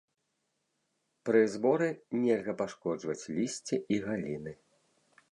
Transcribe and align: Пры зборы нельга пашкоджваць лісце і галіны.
Пры 1.29 1.41
зборы 1.55 1.89
нельга 2.21 2.55
пашкоджваць 2.61 3.29
лісце 3.35 3.75
і 3.97 3.99
галіны. 4.07 4.53